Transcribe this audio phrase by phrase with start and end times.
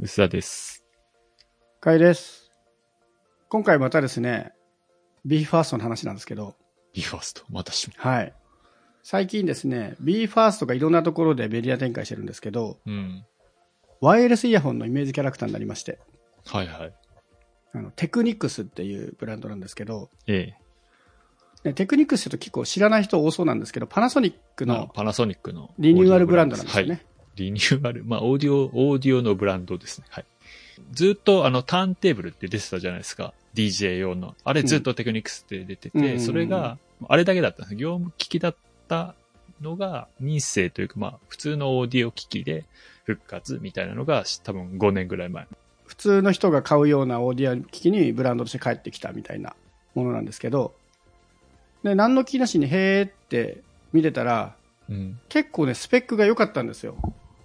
[0.00, 0.84] 薄田です。
[1.80, 2.50] かいです。
[3.48, 4.52] 今回またですね、
[5.24, 6.56] BE:FIRST の話なんですけど、
[6.92, 7.94] ビーファースト、私も。
[7.98, 8.34] はい。
[9.04, 13.24] 最近ですね、BE:FIRST がいろんなところでメディア展開してるんですけど、うん。
[14.00, 16.00] ワイヤレスイヤホンのイメージキャラクターになりまして、
[16.44, 16.94] はいはい。
[17.72, 20.54] あのテクニクスっていうブランドなんですけど、え
[21.64, 21.68] え。
[21.68, 25.72] ねテクニクスって結構知らない人多そうなんですけど、パナソニックまあのパナソニックの。
[25.78, 27.06] リニューアルブランドなんですよね。
[27.36, 27.44] はい。
[27.44, 28.04] リニューアル。
[28.04, 30.06] まあ、オーディオ、オーディオのブランドですね。
[30.10, 30.24] はい。
[30.92, 33.32] ずっと、あの、ターンテーブルって出てたじゃないですか。
[33.54, 34.34] DJ 用の。
[34.44, 36.78] あれずっとテクニクスって出てて、うんそれが、
[37.08, 37.76] あれだけだったんです。
[37.76, 38.56] 業務機器だっ
[38.88, 39.14] た
[39.60, 42.64] のが、民生というか、まあ、普通のオーディオ機器で
[43.04, 45.46] 復活みたいなのが、多分5年ぐらい前。
[45.86, 49.54] 普通の人が買うようなオーディオ機器にブランドとして帰ってきたみたいな
[49.94, 50.74] ものなんですけど、
[51.82, 54.56] で、何の気なしにへーって見てたら、
[54.88, 55.18] うん。
[55.28, 56.96] 結構ね、スペックが良かったんですよ。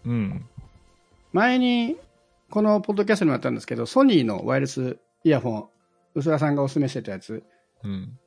[0.05, 0.45] うん。
[1.33, 1.97] 前に、
[2.49, 5.65] このポッドキャストにもあったんですけど、ソニーのワイヤレスイヤホン、
[6.15, 7.43] 薄田さんがお勧めしてたやつ、
[7.83, 8.17] うん。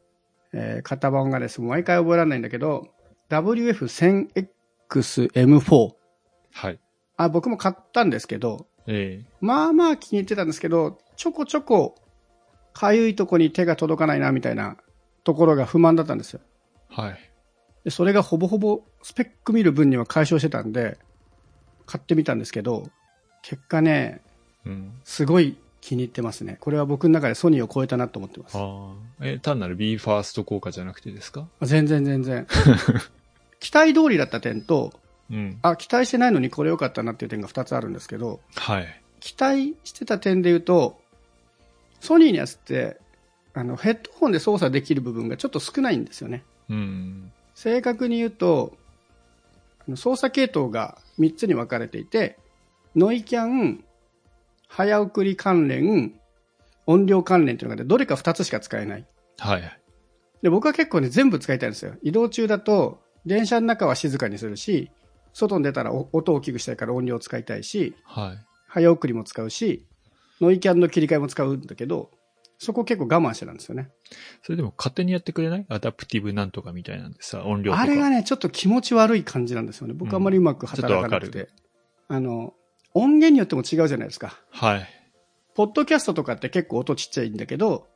[0.52, 2.86] えー型番がです、もう毎回覚えられないんだけど、
[3.30, 5.90] WF1000XM4。
[6.52, 6.78] はい。
[7.16, 11.94] あ、僕も買ったんですけど、えまあまあ気に入ってたんですけど、ちょこちょこ、
[12.72, 14.76] かゆいとこに手が届かないな、みたいな
[15.24, 16.40] ところが不満だったんですよ。
[16.90, 17.18] えはい。
[17.84, 20.98] で、それがほぼほぼスペック見る分には解消してたんで、
[21.86, 22.88] 買ってみたんですけど、
[23.42, 24.20] 結果ね、
[24.64, 24.92] うん。
[25.04, 26.56] すごい気に入ってますね。
[26.60, 28.56] これは僕の中でソニーを超えたなと思ってます。
[29.20, 31.48] え、単なる B ファースト効果じゃなくてですか？
[31.62, 32.46] 全然全然。
[33.60, 34.92] 期待通りだった点と、
[35.30, 35.58] うん。
[35.62, 39.02] あ、期待してないのにこれ良かったなっていう点が2つあるんですけど、はい。
[39.20, 41.00] 期待してた点で言うと、
[42.00, 42.98] ソニーのやつって、
[43.54, 46.42] あの、ヘッドホンで操作できる部分がちょっと少ないんですよね。
[46.68, 47.32] うん。
[47.54, 48.76] 正確に言うと、
[49.96, 52.38] 操作系統が3つに分かれていて、
[52.94, 53.84] ノイキャン、
[54.68, 56.14] 早送り関連、
[56.86, 59.06] 音量関連というのがどれか2つしか使えない。
[59.38, 59.80] はいはい。
[60.42, 61.94] で、僕は結構ね、全部使いたいんですよ。
[62.02, 64.90] 移動中だと、電車の中は静かにするし、
[65.32, 68.38] 外に出たらお音を大きくしたいから音量を使いたいし、はい。
[68.66, 69.86] 早送りも使うし、
[70.40, 72.10] ノイキャンの切り替えも使うんだけど、
[72.64, 73.90] そこ結構我慢してたんですよね。
[74.42, 75.66] それでも勝手にやってくれない？
[75.68, 77.82] アダプティブなんとかみたいなんでさ、音量とか。
[77.82, 79.94] あれがね、ちょっと気持ち悪い感じなんですよね。
[79.94, 81.38] 僕あんまりうまく働かなくて。
[81.40, 81.48] うん
[82.08, 82.52] あの、
[82.92, 84.38] 音源によっても違うじゃないですか。
[84.50, 84.88] はい。
[85.54, 87.86] ポッドキャストとかって結構音ちっちゃいんだけど、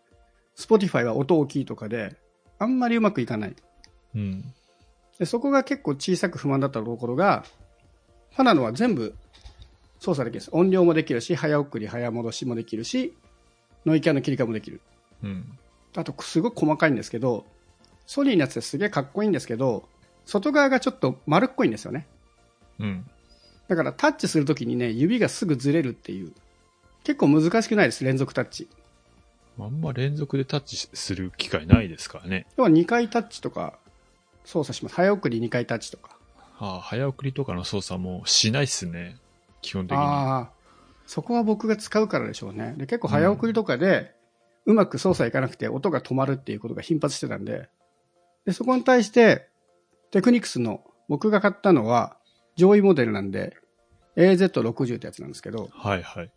[0.57, 2.17] Spotify は音大きいとかで、
[2.59, 3.57] あんまりうまくいかない。
[4.15, 4.55] うん。
[5.19, 7.45] でそこが結構小さく不満だったところが、
[8.31, 9.15] ファナのは全部
[10.01, 10.51] 操作できるんです。
[10.53, 13.15] 音量もできるし、早送り、早戻しもできるし、
[13.87, 14.81] ノイキャンの切り替えもできる。
[15.23, 15.59] うん。
[15.95, 17.47] あと、すごく細かいんですけど、
[18.07, 19.89] ソニーのやつってすげえかっこいいんですけど、
[20.27, 22.07] 外側がちょっと丸っこいんですよね。
[22.79, 23.09] うん。
[23.69, 26.33] だからタッチするときにね、指がすぐずれるっていう。
[27.05, 28.69] 結構難しくないです、連続タッチ。
[29.59, 32.47] あんま連続でタッチする機会ないですからね。
[32.57, 33.79] 要は2回タッチとか
[34.45, 34.97] 操作します。
[34.97, 36.17] 早送り2回タッチとか。
[36.59, 39.17] ああ、早送りとかの操作もしないっすね。
[39.63, 40.03] 基本的に。
[40.03, 40.51] ああ、
[41.07, 42.75] そこは僕が使うからでしょうね。
[42.77, 44.15] で、結構早送りとかで、
[44.67, 47.69] うまく操作いかなくて音が止まるっていうことが頻発してたんで、
[48.45, 49.49] で、そこに対して、
[50.11, 52.17] テクニクスの僕が買ったのは
[52.57, 53.57] 上位モデルなんで、
[54.17, 56.31] AZ60 ってやつなんですけど、はいはい。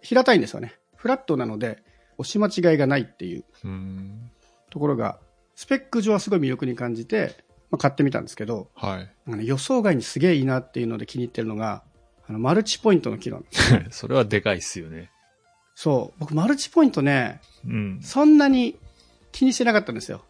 [0.00, 0.78] 平たいんですよね。
[0.96, 1.82] フラットなので、
[2.18, 3.44] 押し間違いがないっていう。
[4.70, 5.18] ところが、
[5.54, 9.46] スペック上はすごい魅力に感じて、まあ、買ってみたんですけど、はい。
[9.46, 11.82] 予想外にすげえいいなっていうので気に入ってるのが、
[12.28, 13.42] あの、マルチポイントの機能。
[13.90, 15.10] それはでかいっすよね。
[15.74, 16.20] そう。
[16.20, 18.00] 僕、マルチポイントね、うん。
[18.02, 18.78] そんなに
[19.32, 20.22] 気にしてなかったんですよ。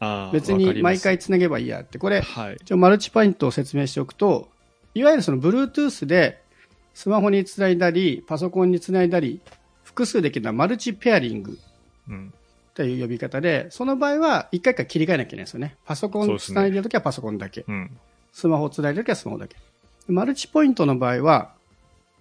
[0.00, 1.98] ああ、別に毎回つなげばいいやって。
[1.98, 2.56] これ、はい。
[2.60, 4.48] 一応マルチポイントを説明しておくと、
[4.94, 6.40] いわゆるその Bluetooth で
[6.94, 9.40] スマホにつないだり、パソコンにつないだり、
[9.84, 11.58] 複数できるのはマルチペアリング
[12.08, 12.32] うん。
[12.74, 15.76] という呼び方で、その場合は一回一回切り替えなきゃいけないんですよね。
[15.84, 17.64] パソコンつないでるときはパソコンだけ。
[17.66, 17.90] うん。
[18.32, 19.56] スマホをつないでるときはスマホだけ。
[20.08, 21.54] マルチポイントの場合は、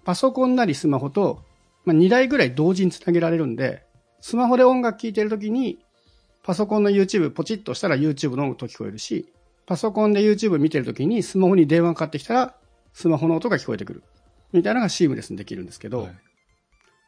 [0.04, 1.44] パソコンなりスマホと、
[1.86, 3.84] まあ、2台ぐらい同時につなげられるんで、
[4.22, 5.80] スマホで音楽聴いてるときに、
[6.44, 9.34] パソコンの YouTube ポチッとしたら YouTube の音聞こえるし、
[9.66, 12.56] パソコンで YouTube 見てるときにスマホに電話がかかってきたら、
[12.94, 14.04] スマホの音が聞こえてくる。
[14.54, 16.16] みたいなのがシームレスにできるんですけど、はい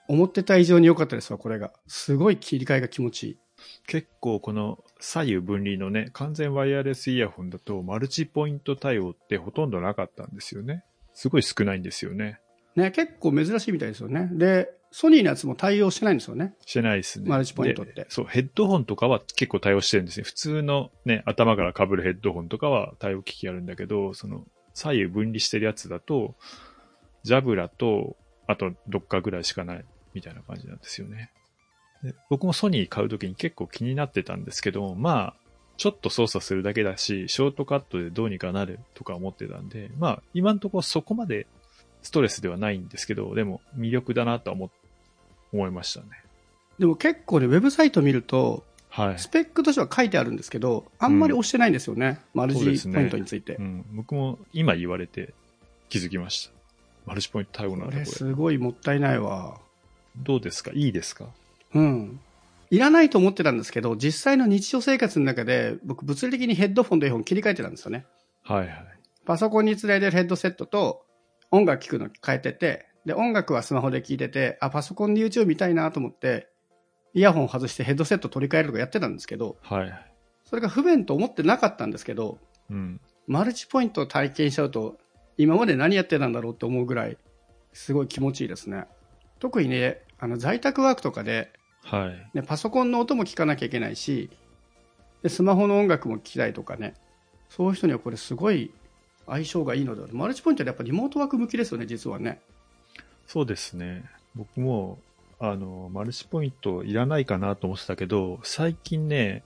[0.09, 1.71] 思ってた以上に良かったですわ、これが。
[1.88, 3.39] すごい切り替えが気持ちいい。
[3.88, 10.83] 結構この左右分離のね、完全ワイヤレスイヤホンだとマルチポイント対応ってほとんどなかったんですよね。
[11.13, 12.39] すごい少ないんですよね。
[12.75, 14.29] ね、結構珍しいみたいですよね。
[14.31, 16.53] で、ソニーのやつも対応してないんですよね。
[16.65, 17.29] してないですね。
[17.29, 20.23] マルチポイントってでそう、ヘッドホンとかは結構対応してるんですね。
[20.23, 26.35] 普通のね、頭から被るヘッドホンとかは対応機器あるんだけど、その左右分離してるやつだと、
[27.23, 28.15] ジャブラと
[28.47, 31.31] あとどっかぐらいしかないみたいな感じなんですよね。
[32.04, 35.34] で僕もソニー買うときに結構気になってたんですけど、まあ、
[35.78, 41.48] ちょっと操作するだけだし、ショートカットでどうにかなるとか思ってたんで、まあ、今んところそこまで
[42.01, 44.69] ストレスではないんですけど、でも魅力だなとは思
[45.51, 46.07] 思いましたね。
[46.78, 49.19] でも結構ね、ウェブサイト見ると、はい。
[49.19, 52.19] スペックとしては書いてあるんですけど、あんまり押してないんですよね。
[52.34, 53.56] マルチポイントについて。
[53.56, 55.34] うん、僕も今言われて
[55.90, 56.54] 気づきました。
[57.06, 58.18] マルチポイント対応なんこれだこれ。
[58.18, 59.60] すごいもったいないわ。
[60.18, 60.72] どうですか？
[60.74, 61.28] いいですか？
[61.74, 62.19] うん。
[62.71, 68.06] いらないと思ってたんですけど、実際の日常生活の中で、僕物理的にヘッドフォンとイヤホン切り替えてたんですよね。
[68.44, 68.86] はいはい。
[69.25, 71.06] パソコンにつないでるヘッドセットと
[71.51, 76.50] 音楽聴くの変えてて、で、音楽はスマホで聴いてて、あ、パソコンで YouTube 見たいなと思って、
[77.13, 80.13] イヤホン外してヘッドセット取り替えるとかやってたんですけど、はいはい。
[80.45, 82.39] それが不便と思ってなかったんですけど、
[82.69, 83.01] うん。
[83.27, 84.98] マルチポイントを体験しちゃうと、
[85.38, 87.18] 今まで何やってたんだろうって思うぐらい、
[87.74, 88.86] すごい気持ちいいですね。
[89.39, 91.51] 特にね、あの在宅ワークとかで、
[91.89, 92.30] はい。
[92.33, 94.30] ね、パソコンの音も聞かなきゃいけないし、
[95.24, 96.94] でスマホの音楽も聞きたいとかね、
[97.50, 98.71] そういう人にはこれすごい
[99.25, 102.39] 相性がいいのではマルチポイントってやっぱリモートワーク向きですよね、実はね。
[103.27, 104.06] そうですね。
[104.36, 105.00] 僕も、
[105.39, 109.44] あの、マルチポイントいらないかなと思ってたけど、最近ね、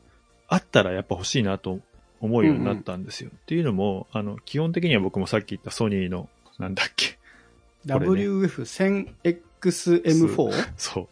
[0.47, 1.79] あったらやっぱ欲しいなと
[2.19, 3.31] 思うようになったんですよ。
[3.35, 6.29] っていうのも、あの、基本的には僕もさっき言ったソニーの、
[6.59, 7.17] なんだっけ、
[7.91, 10.73] これね WF1000XM4?
[10.77, 11.07] そう、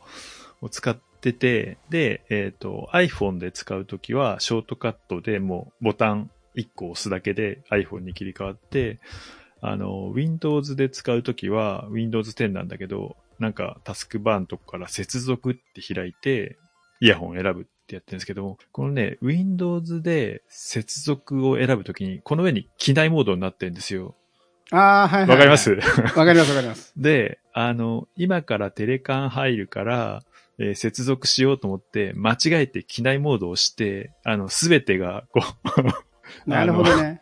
[0.65, 8.99] を使ってて、で、えっ、と、iPhone で使うときは、ショートカットでもうボタン1個押すだけで iPhone に切り替わって、
[9.61, 16.57] あの、Windows で使うときは Windows 10なんだけど、なんかタスクバーのとこから接続って開いて、
[16.99, 24.15] イヤホンを選ぶってやってるんですけども、このね、Windows で接続を選ぶときに、この上に機内モードになってるんですよ。
[24.71, 25.29] ああ、はいはい、はい。
[25.29, 25.71] わかります？
[26.15, 26.93] わかりますわかります。
[26.95, 30.23] で、あの、今からテレカン入るから、
[30.57, 35.41] えー接続しようと思って、間違えて機内モードをして、あの、すべてが、こ
[36.45, 37.21] う、 なるほどね。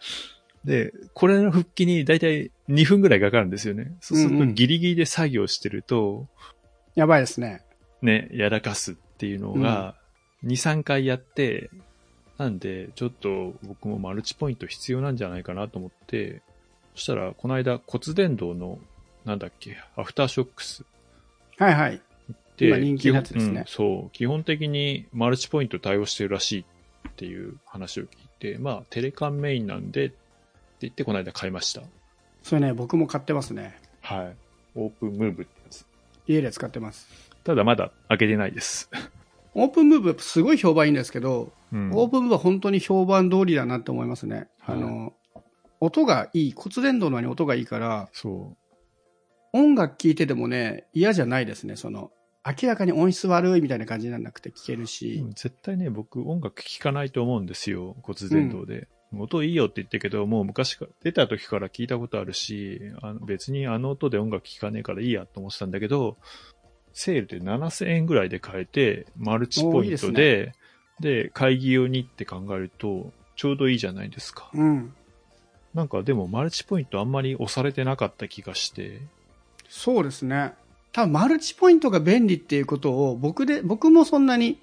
[0.65, 3.95] で、これの復帰にだいたい2分ぐらいかかるんですよね。
[4.01, 6.27] そうするうんうんとギリギリで作業してると、
[6.95, 7.61] やばいですね。
[8.01, 9.95] ね、やらかすっていうのが、
[10.43, 11.69] 2、3回やって、
[12.37, 16.41] なんで、ちょっと僕もマルチポイント必要なんじゃないかなと思って、
[16.95, 18.79] そしたら、この間骨伝導の、
[19.25, 20.85] なんだっけ、アフターショックス
[21.57, 22.01] はいはい。
[22.59, 24.09] で今人気のやつですねうんそう。
[24.11, 26.65] 基本的にマルチポイント対応してるらしい
[27.07, 28.07] っていう話を聞い
[28.39, 30.17] て、まあ、テレカンメインなんで、って
[30.81, 31.81] 言ってこの間買いました。
[32.43, 33.79] それね、僕も買ってますね。
[34.01, 34.35] はい。
[34.75, 35.85] オープンムーブってやつ。
[36.27, 37.07] 家で使ってます。
[37.45, 38.89] ただまだ開けてないです。
[39.55, 41.91] オープンムーブすごい評判いいんですけど、うん。
[41.93, 44.47] オープンムーブは本当に評判通りだなって思いますね。
[44.59, 45.13] はいあの、
[45.79, 48.57] 音がいい、骨伝導のに音がいいから、そ
[49.53, 51.75] 音楽聴いててもね、嫌じゃないですね。
[51.75, 52.11] その、
[52.61, 54.85] 明らかに音質悪いみたいな感じにならなくて聴けるう。
[54.87, 57.95] し絶対ね、僕音楽聴かないと思うんですよ。
[58.01, 58.87] 骨伝導で。
[59.17, 66.17] 音いいよって言ってるけど、もう昔から、出た時から聞いたことあるし、あの別にあの音で音楽聴かねえからいいやと思ってたんだけど、
[66.93, 70.53] セールで7000円ぐらいで買えて、マルチポイントで、
[70.99, 74.51] で会議用にって考えると、ちょうどいいじゃないですか。
[74.53, 74.93] うん。
[75.73, 79.01] なんかでもマルチポイントあんまり押されてなかった気がして、
[79.69, 80.53] そうですね。
[80.91, 84.59] 多分マルチポイントが便利っていうことを僕で、僕もそんなに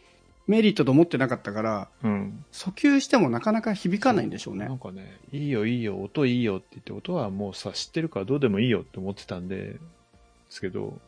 [0.46, 2.44] メリットと思ってなかったから、うん。
[2.52, 4.78] 訴求してもなかなか響かないんでしょうねなん。
[4.78, 9.78] かね、いいよいいよ、音いいよって言って、音はもうさ、知ってるからどうでもいいよって思ってたんで、で
[10.50, 10.98] すけど、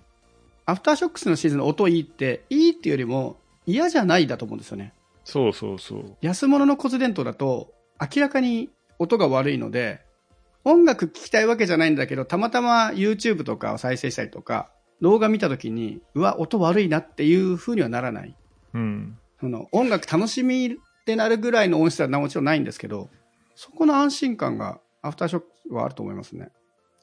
[0.66, 4.92] アフターショックスのシーズンの音いいって、いいっていうよりも嫌じゃないだと思うんですよね。
[5.24, 6.16] そうそうそう。
[6.20, 10.00] 安物の骨伝導だと明らかに音が悪いので、
[10.64, 18.34] 音楽聴きたいわけじゃないんだけど、たまたま YouTube とかを再生したりとか、動画見たときに、うわ、音悪いなっていう風にはならない。
[18.74, 19.18] うん。
[19.40, 20.70] その音楽楽しみっ
[21.04, 23.08] てなるぐらいの音質はもちろんないんですけど、
[23.54, 26.50] そこの安心感がアフターショックはあると思いますね。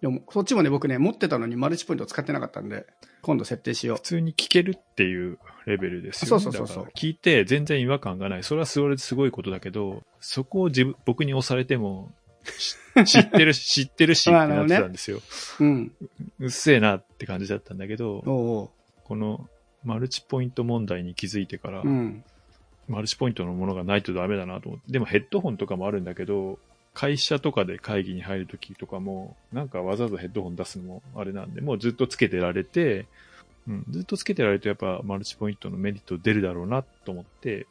[0.02, 2.86] でも、そっちもね、僕ね、持ってたのにマルチポイント使ってなかったんで、
[3.22, 6.44] 今度設定しよ普通に聞けるっていうレベルですよね。
[6.44, 8.44] そうそうそう聞いて全然違和感がない。
[8.44, 12.25] それはそれですごいことだけど、そこを自分、僕に押されても、し
[13.06, 15.22] 知ってるし、知ってるしってなってたんですよ。
[15.60, 15.64] う。
[15.64, 15.92] うん。
[16.40, 19.50] うっせえなって感じだったんだけど、この
[19.84, 21.84] マルチポイント問題に気づいてから、う。
[21.86, 22.24] うん。
[22.88, 24.92] マルチポイントのものがないとダメだなと思って。
[24.92, 26.60] でもヘッドホンとかもあるんだけど、
[26.94, 33.06] 会社とかで会議に入るときとかも、なんかわざわざヘッドホン出すのもあれなんで、もうずっとつけてられて、
[33.68, 37.68] うん、ずっとつけてられるとやっぱマルチポイントのメリット出るだろうなと思って、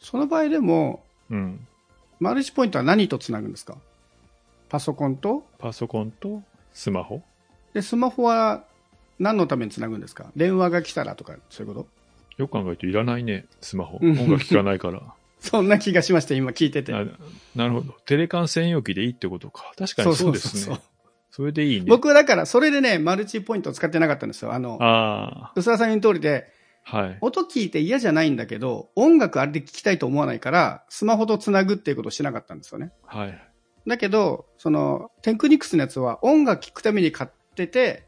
[0.00, 1.66] その場合でも、うん、
[2.20, 3.76] マルチポイントは何とつなぐんですか？
[4.68, 5.46] パソコンと？
[5.58, 7.22] パソコンとスマホ
[7.74, 8.64] で、スマホは
[9.18, 10.30] 何のためにつなぐんですか？
[10.36, 11.88] 電話が来たらとか、そういうこと？
[12.42, 13.98] よく考えるといらないね、スマホ。
[14.00, 15.02] うん音楽聴かないから。
[15.40, 16.92] そんな気がしました、今聞いてて。
[16.92, 17.04] な
[17.54, 17.94] なるほど。
[18.06, 19.72] テレカン専用機でいいってことか。
[19.78, 20.78] 確かにそうですね。
[21.30, 21.86] それでいいね。
[21.88, 24.52] 僕だから、それでね、マルチポイントを使ってなかったんですよ。
[24.52, 26.50] あの、あ薄田さん言う通りで、
[26.90, 27.18] あ、はい。
[27.20, 32.90] 音聞いて嫌じゃないんだけど、音楽あれで聞きたいと思わないから、スマホとつなぐっていうことをしなかったんですよね。
[33.06, 33.47] はい。
[33.88, 38.04] だけど、その、テクニックスのやつは音楽聴くために買ってて、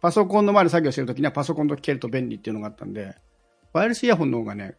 [0.00, 3.16] パソコンの前で作業してるときにはパソコンと聞けると便利っていうのがあったんで、
[3.72, 4.74] ワイヤレスイヤホンの方がね、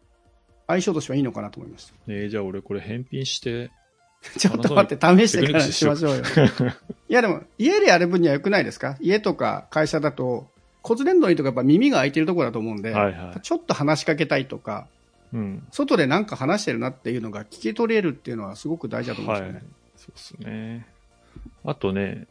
[0.66, 1.94] 相性としてはいいのかなと思いました。
[2.08, 3.70] えー、じゃあ俺これ返品して、
[4.38, 6.22] ちょっと待って、試してからにしましょうよ。
[7.08, 8.96] いやでも、家でやる分には良くないですか？
[9.00, 10.48] 家とか会社だと、
[10.82, 13.40] 骨伝導にとかやっぱ耳が開いてるところだと思うんで、はいはい。
[13.40, 14.88] ちょっと話しかけたいとか、
[15.32, 15.66] うん。
[15.70, 19.81] 外でなんか話してるなっていうのが聞き取れるっていうのはすごく大事だと思うんはいですよね。。
[20.02, 20.86] そうですね。
[21.64, 22.26] あとね、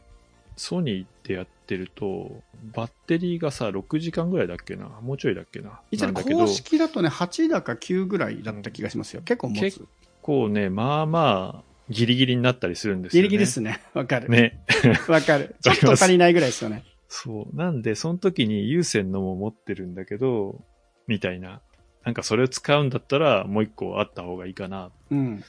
[0.56, 2.42] ソニーってやってると、
[2.74, 4.88] バッテリーがさ、6時間ぐらいだっけな？
[5.00, 5.80] もうちょいだっけな？
[5.90, 9.22] 一応公式だとね、8だか9ぐらいだった気がしますよ。
[9.22, 9.86] 結構持結つ。
[10.20, 13.28] こうね、まあまあ、ギリギリになったりするんですよね。
[13.28, 13.82] ギリギリですね。
[13.94, 14.28] わかる。
[14.28, 14.62] ね。
[15.08, 15.56] わかる。
[15.64, 16.84] ちょっと足りないぐらいですよね。
[17.08, 17.56] そう。
[17.56, 20.62] なんで、その時に有線のも持ってるんだけど、
[21.06, 21.62] みたいな。
[22.04, 24.90] なんかそれを使うんだったら、もう一個あった方がいいかな。
[25.10, 25.42] うん。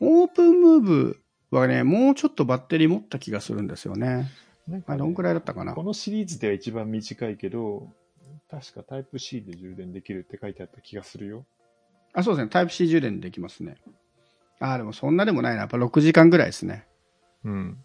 [0.00, 1.20] オープンムーブ
[1.58, 4.30] はね、もうちょっとバッテリー持った気がするんですよね。
[4.68, 5.82] なんかねあどんくらいだったかなこ。
[5.82, 7.92] のシリーズでは一番短いけど、
[8.50, 11.44] 確かタイプ C で充電できるって書いてあった気がするよ。
[12.12, 12.50] あ、そうですね。
[12.50, 13.76] タイプ C 充電できますね。
[14.60, 15.60] あ、でもそんなでもないな。
[15.60, 16.86] やっぱ6時間ぐらいですね。
[17.44, 17.78] うん。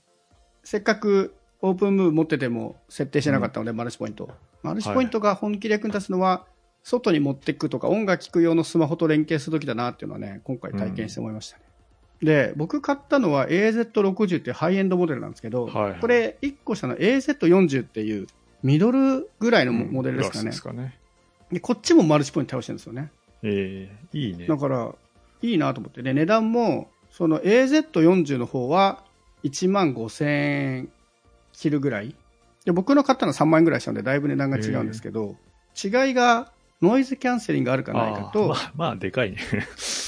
[0.64, 4.30] せっかくオープンムーブ持ってても設定してなかったので、マルチポイント。
[4.64, 6.46] マルチポイントが本気で役に立つのは、
[6.84, 11.64] 外に持っていくとか音楽聴く用のスマホと連携するときだなっていうのはね、今回体験して思いましたね。
[12.22, 18.28] で、僕買ったのは AZ60 っていうハイエンドモデルなんですけど、はいはいこれ1個下の AZ40 っていう
[18.64, 20.98] ミドルぐらいのモモデルですかねグラスですかね。
[21.52, 21.60] で。
[21.60, 23.12] こっちもマルチポイント対応してるんですよね。
[23.44, 24.46] ええいいね。
[24.46, 24.94] だから、
[25.42, 26.04] いいなと思って。
[26.04, 29.04] で、値段も、その AZ40 の方は
[29.44, 30.90] 1万5000円
[31.54, 32.16] 切るぐらい。
[32.66, 35.36] で、僕の買ったのは3万円ぐらいしたので、だいぶ値段が違うんですけど、
[35.84, 39.38] 違いがノイズキャンセリングがあるかないかと、あーまあ、まあ、でかいね。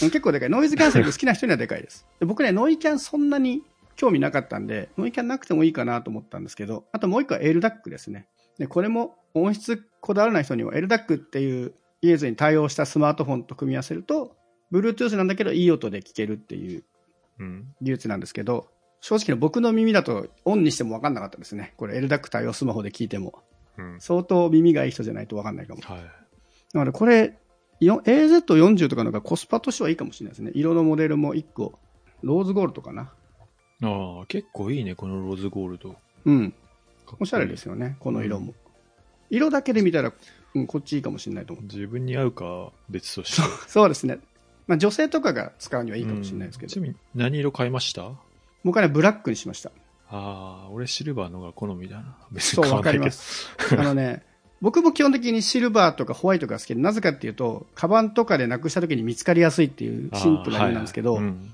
[0.01, 0.49] うん結構でかい。
[0.49, 2.05] ノイズキャンセリング好きな人にはでかいです。
[2.19, 3.63] で僕ね、ノイキャンそんなに
[3.95, 8.27] 興味なかったんで、ノイキャンなくてもいいかなと思ったんですけど、あともう一個は LDAC ですね。
[8.57, 14.35] で、これも音質こだわらない人には LDAC っていうイエズに対応したスマートフォンと組み合わせると、
[14.71, 16.83] Bluetooth なんだけどいい音で聞けるっていう
[17.39, 17.73] うん。
[17.81, 18.67] 技術なんですけど、
[19.01, 21.73] 正直僕の耳だとオンにしても分かんなかったですね。
[21.77, 23.33] これ LDAC 対応スマホで聞いても。
[23.77, 23.97] うん。
[23.99, 25.81] 相当耳がいい人じゃないと分かんないかも。
[25.81, 26.22] はい。
[26.73, 27.37] なのでこれ、
[27.79, 30.51] よ AZ40 とかの方がコスパとしてはいいかもしれないですね。
[30.55, 31.79] 色のモデルも1個、
[32.21, 33.13] ローズゴールドかな。
[33.83, 35.95] ああ、結構いいね、このローズゴールド。
[36.25, 36.53] うん。
[37.19, 38.53] おしゃれですよね、この色も。
[39.29, 40.13] 色だけで見たら、
[40.55, 41.65] うん、こっちいいかもしれないと思う。
[41.65, 43.41] 自分に合うかは別として。
[43.67, 44.19] そうですね。
[44.67, 46.69] まあ女性とかが使うにはいいかもしれないですけど。
[46.69, 48.05] うんちなみに何色買いました？
[48.05, 48.11] あ
[48.63, 49.71] 僕はね、ブラックにしました。
[50.09, 52.15] あ、俺シルバーのが好みだな。
[52.31, 52.99] 別そう、わかり。
[52.99, 53.49] ます。
[53.71, 54.23] あのね、
[54.63, 61.53] 僕も基本的にシルバーとかホワイトが好きで、なぜかっていうと、カバンとかでなくした時に見つかりやすいっていうシンプルな理由なんですけど、はいはいうん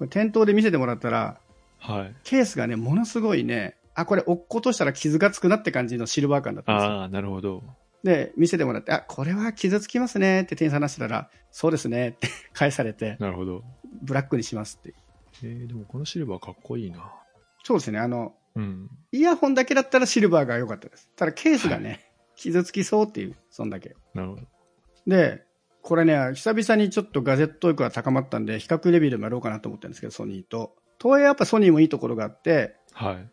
[0.00, 1.36] これ店頭で見せてもらったら、
[1.78, 2.14] はい。
[2.24, 6.92] ケースがね、ものすごいね、あ、これ落っことしたら傷がつくなって感じのシルバー感だったんですよ。
[6.92, 7.62] ああ、なるほど。
[8.02, 13.62] で、見せてもらって、あ、これは傷つきますねって店員さん話してたら、そうですねって返されて、なるほど。
[14.00, 14.94] ブラックにしますって。
[15.42, 17.12] えー、でもこのシルバーかっこいいな。
[17.62, 18.88] そうですね、あの、うん。
[19.12, 21.10] イヤホンだけだったらシルバーが良かったです。
[21.14, 22.09] ただケースがね、
[22.40, 23.94] 傷つきそうっていう、そんだけ。
[24.14, 24.42] なるほど。
[25.06, 25.44] で、
[25.82, 30.74] これね、久々にちょっとガジェット欲が高まったんで、比較レビューでもやろうかなと思ってるんですけど、ソニーと。
[30.98, 33.28] とはいえやっぱソニーもいいところがあって、はい。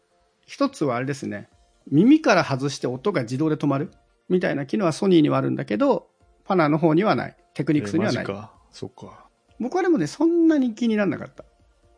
[0.45, 1.49] 一つはあれですね、
[1.89, 3.91] 耳から外して音が自動で止まる
[4.29, 6.09] みたいな機能はソニーにはあるんだけど、
[6.45, 7.37] パナーの方にはない。
[7.53, 8.23] テクニクスにはない。
[8.23, 8.53] えーマジか。
[8.71, 9.27] そっか。
[9.59, 11.43] 僕はでもね、そんなに気にならなかった。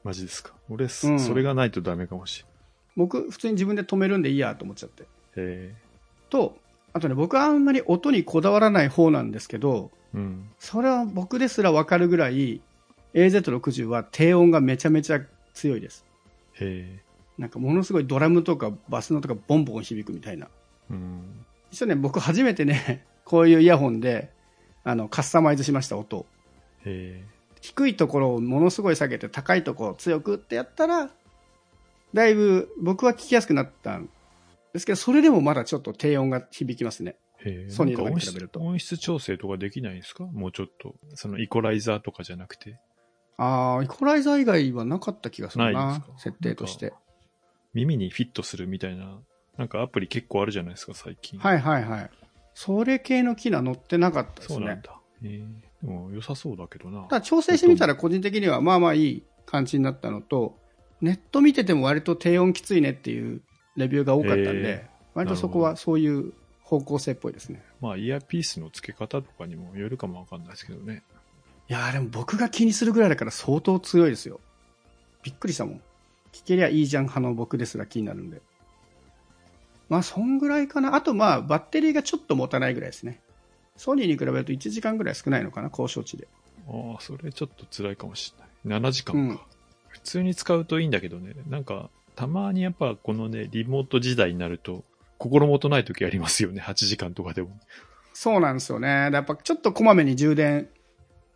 [0.04, 0.54] マジですか。
[0.70, 2.46] 俺、そうんそれがないとダメかもし
[2.96, 5.04] 僕、普通に自分で止めるんでいいやと思っちゃって。
[5.36, 5.56] れない。
[5.56, 5.76] え
[6.30, 6.58] と、
[6.94, 10.50] あとね、僕はあんまり音にこだわらない方なんですけど、ー、うん。
[10.60, 12.62] それは僕ですらわかるぐらい、
[13.14, 15.22] AZ60 は低音がめちゃめちゃ
[15.54, 16.06] 強いです。
[16.60, 17.00] へ
[17.38, 20.48] なんかものすごいドラムとかバスのとかボンボン響くみたいな。
[20.48, 20.94] え。
[20.94, 21.46] うん。
[21.72, 24.30] 実はね、僕初めてね、こういうイヤホンで、
[24.84, 26.26] あの、カスタマイズしました、音を。
[26.86, 27.40] へえ。
[27.62, 31.10] 低いところをものすごい下げて高いところを強くってやったら、
[32.14, 34.10] だいぶ僕は聞きやすくなったん
[34.74, 37.18] ですけど、それでもまだちょっと低音が響きますね。
[37.70, 40.26] ソニーとかに比べると音質調整とかできないんですか？
[40.26, 40.96] もうちょっと。
[41.16, 42.80] そのイコライザーとかじゃなくて？
[43.38, 46.18] ああ、イコライザー以外はなかった気がするなないですか？
[46.20, 46.94] 設定として。
[47.74, 49.18] 耳にフィットするみたいな
[49.58, 51.40] なんかアプリ結構あるじゃないですか、最近。
[51.40, 52.10] はいはいはい。
[52.54, 54.56] それ系の機能乗ってなかったですね。
[54.58, 55.00] そうなんだ。
[55.24, 57.04] えー、でも良さそうだけどな。
[57.04, 60.58] ただ調整してみたら個人的にはまあまあいい感じになったのと、
[61.00, 63.42] ネット見てても割と低音きついねっていう
[63.80, 67.64] レビューが多かったんでへ、割とそこはそういう方向性っぽいですね。
[67.82, 71.04] まあ、イヤーピースの付け方とかにもよるかもわかんないですけどね。
[71.68, 74.40] いやーでも僕が気にするぐらいだから相当強いですよ。
[75.24, 75.82] びっくりしたもん。
[76.32, 78.42] 聞けりゃいいじゃん派の僕ですら気になるんで。
[79.88, 80.96] まあそんぐらいかな。
[80.96, 83.22] あとまあバッテリーがちょっと持たないぐらいですね。
[83.78, 86.28] ソニーに比べると1時間ぐらい少ないのかな、交渉値で。
[86.68, 88.34] ああ、それちょっと辛いかもし
[88.66, 88.80] れない。
[88.82, 89.34] 7時間か。
[89.34, 89.60] うん
[89.90, 91.34] 普通に使うといいんだけどね。
[91.50, 94.84] なんか、たまにやっぱこのね、リモート時代になると、
[95.18, 96.62] 心もとない時ありますよね。
[96.62, 97.58] 8時間とかでも。
[98.12, 99.10] そうなんですよね。
[99.14, 100.68] やっぱちょっとこまめに充電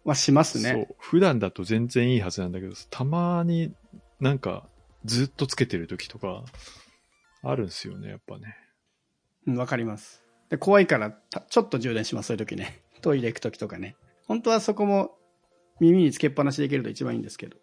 [0.03, 0.87] はしますそうね。。
[0.99, 3.73] 普段だと全然いいはずなんだけど、たまに
[4.19, 4.67] なんか
[5.05, 6.43] ずっとつけてる時とか、
[7.43, 8.57] あるんですよね、やっぱね。
[9.47, 10.21] うん、わかります。
[10.49, 12.81] で、怖いからたちょっと充電します、そういう時ね。
[12.99, 13.95] トイレ行く時とかね。
[14.27, 15.17] 本当はそこも
[15.79, 17.55] 耳につけっぱなしでいけると一番いいんですけど。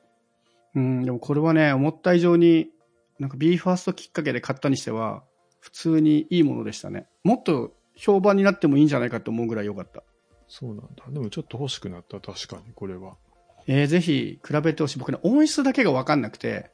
[0.74, 2.70] うん、でもこれはね、思った以上に、
[3.20, 5.22] なんか BE:FIRST きっかけで買ったにしては、
[5.60, 7.06] 普通にいいものでしたね。
[7.22, 10.02] もっと評判になってもいいんじゃないかと思うぐらい良かった。
[10.48, 11.04] そうなんだ。
[11.10, 13.16] でもちょっと欲しくなった、確かに、これは。
[13.66, 14.98] えー、ぜひ比べてほしい。
[14.98, 16.70] 僕ね、音質だけがわかんなくて、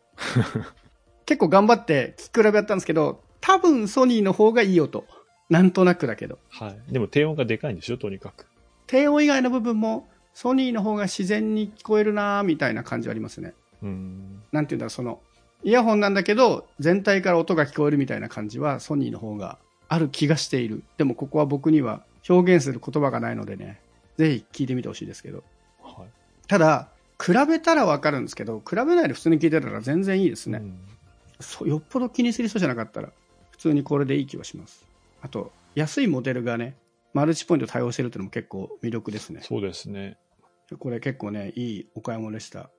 [1.26, 5.04] 結構頑張って聞き比べやったんですけど、多分ソニーの方がいい音。
[5.50, 6.38] なんとなくだけど。
[6.48, 6.92] はい。
[6.92, 8.46] でも低音がでかいんでしょ、とにかく。
[8.86, 13.54] 低音以外の部分もソニーの方が自然に聞こえるなーみたいな感じはありますね。
[13.82, 14.42] うん。
[14.52, 15.20] なんていうんだろう、その、
[15.62, 19.58] イヤホンなんだけど、全体から音が聞こえるみたいな感じはソニーの方が
[19.88, 20.82] ある気がしている。
[20.96, 23.80] でもここは僕には表現する言葉がないのでね、
[24.16, 25.42] ぜひ聞いてみてほしいですけど。
[25.82, 26.06] はい。
[26.48, 26.88] ただ、
[27.20, 30.58] 比べたらわかるんですけど、比べないで普通に聞いてたら全然いいですね。
[30.58, 30.78] うん
[31.64, 33.12] よっぽど気にする人じゃなかったら、
[33.50, 34.86] 普通にこれでいい気はします。
[35.20, 36.76] あと、安いモデルがね、
[37.12, 39.40] マルチポイント対応してるっていうのも結構魅力ですね。
[39.42, 40.16] そうですね。
[40.78, 42.70] これ結構ね、いいお買い物でした。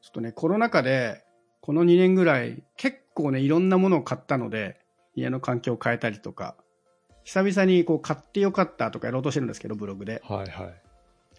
[0.00, 1.22] ちょっとね、コロナ禍で、
[1.60, 4.78] この2年ぐらい、結構ね、いろんなものを買ったので、
[5.14, 6.56] 家の環境を変えたりとか、
[7.24, 10.22] 久々にこう買ってよかったとかやろうとしてるんですけど、ブログで。
[10.24, 10.82] はいはい。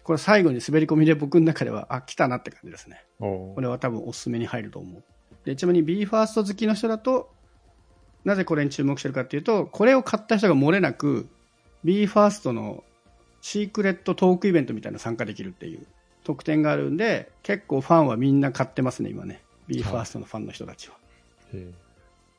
[0.04, 3.04] これ最後に滑り込みで僕の中では、あ、来たなって感じですね。
[3.20, 5.04] おこれは多分おすすめに入ると思う。
[5.44, 7.30] で、ちなみに BE:FIRST 好きの人だと、
[8.24, 11.28] なぜこれに注目してるかっていうと、これを買った人が漏れなく、
[11.84, 12.84] BE:FIRST の
[13.40, 15.86] シークレットトークイベントみたいなの参加できるっていう
[16.22, 19.42] 特典があるんで、結構ファンはみんな買ってますね、今ね。
[19.72, 20.96] BE:FIRST のファンの人たちは。
[21.54, 21.72] え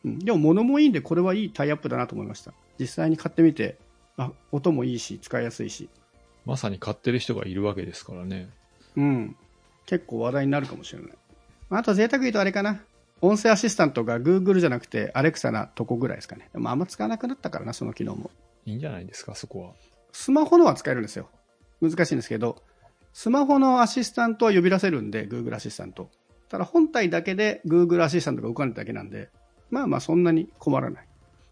[0.05, 2.53] うん、でも物もいいんで、これはいいタイアップだなと思いました。
[2.79, 3.77] 実際に買ってみて、
[4.17, 5.89] あ、音もいいし、使いやすいし。
[6.45, 8.49] まさに買ってる人がいるわけですからね。
[8.97, 9.35] うん。
[9.85, 11.11] 結構話題になるかもしれない。
[11.69, 12.81] あと贅沢言うとあれかな。
[13.21, 16.49] 音声アシスタントが Google じゃなくて Alexa なとこぐらいですかね。
[16.51, 18.29] でもあんま使わなくなったからな、その機能も。
[18.65, 19.71] いいんじゃないですか、そこは。
[20.11, 21.29] スマホのは使えるんですよ。
[21.81, 22.61] 難しいんですけど、
[23.13, 26.09] スマホのアシスタントは呼び出せるんで、Google アシスタント。
[26.53, 29.31] ただ本体だけで Google アシスタントが動かないだけなんで、
[29.71, 31.07] まあまあそんなに困らない。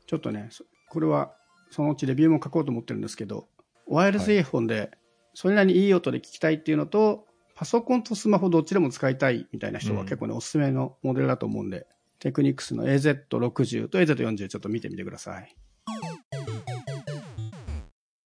[0.05, 1.33] ちょっとね、そこれは
[1.71, 3.47] そのうちレビューも書こうと思ってるんですけど、
[3.87, 4.91] ワイヤレスイヤホンで
[5.33, 11.87] それなりにいい音で聞きたいっていうのと、パソコンとスマホどっちでも使いたいみたいな人はうん結構ね、おすすめのモデルだと思うんで、
[12.19, 15.55] テクニクスの AZ60 と AZ40 ちょっと見てみてください。